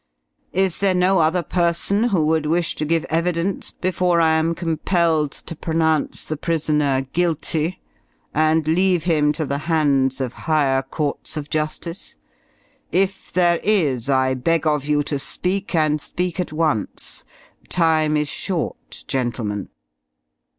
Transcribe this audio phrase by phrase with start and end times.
[0.55, 5.29] Is there no other person who would wish to give evidence, before I am compelled
[5.31, 7.79] to pronounce the prisoner 'Guilty'
[8.33, 12.15] and leave him to the hands of higher Courts of Justice?
[12.91, 17.23] If there is, I beg of you to speak, and speak at once.
[17.69, 19.69] Time is short, gentlemen."